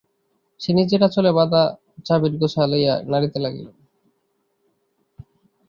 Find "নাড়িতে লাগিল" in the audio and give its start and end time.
3.05-3.67